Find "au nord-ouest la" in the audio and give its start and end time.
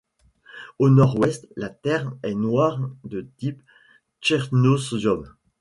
0.79-1.69